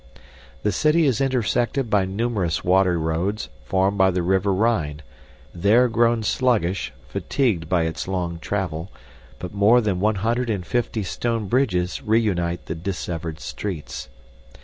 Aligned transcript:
The 0.63 0.71
city 0.71 1.05
is 1.05 1.21
intersected 1.21 1.91
by 1.91 2.05
numerous 2.05 2.63
water 2.63 2.97
roads 2.97 3.49
formed 3.65 3.99
by 3.99 4.09
the 4.09 4.23
river 4.23 4.51
Rhine, 4.51 5.03
there 5.53 5.87
grown 5.89 6.23
sluggish, 6.23 6.91
fatigued 7.07 7.69
by 7.69 7.83
its 7.83 8.07
long 8.07 8.39
travel, 8.39 8.89
but 9.37 9.53
more 9.53 9.79
than 9.79 9.99
one 9.99 10.15
hundred 10.15 10.49
and 10.49 10.65
fifty 10.65 11.03
stone 11.03 11.45
bridges 11.47 12.01
reunite 12.01 12.65
the 12.65 12.73
dissevered 12.73 13.39
streets. 13.39 14.09